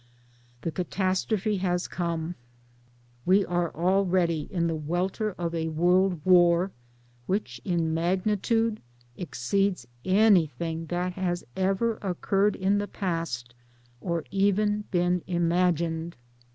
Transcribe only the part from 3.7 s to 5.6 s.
already in the welter of